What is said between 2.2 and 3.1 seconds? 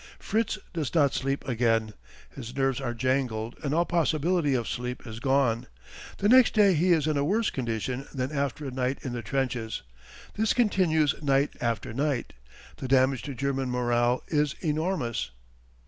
His nerves are